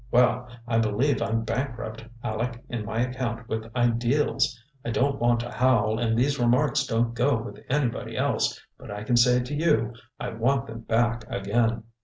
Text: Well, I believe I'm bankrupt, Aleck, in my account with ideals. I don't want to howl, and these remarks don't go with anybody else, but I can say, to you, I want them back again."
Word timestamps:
Well, 0.09 0.47
I 0.67 0.79
believe 0.79 1.21
I'm 1.21 1.43
bankrupt, 1.43 2.05
Aleck, 2.23 2.63
in 2.69 2.85
my 2.85 3.01
account 3.01 3.47
with 3.47 3.69
ideals. 3.75 4.59
I 4.83 4.89
don't 4.89 5.19
want 5.21 5.41
to 5.41 5.51
howl, 5.51 5.99
and 5.99 6.17
these 6.17 6.39
remarks 6.39 6.87
don't 6.87 7.13
go 7.13 7.37
with 7.37 7.59
anybody 7.69 8.17
else, 8.17 8.59
but 8.79 8.89
I 8.89 9.03
can 9.03 9.15
say, 9.15 9.41
to 9.43 9.53
you, 9.53 9.93
I 10.19 10.29
want 10.29 10.65
them 10.65 10.79
back 10.79 11.25
again." 11.29 11.83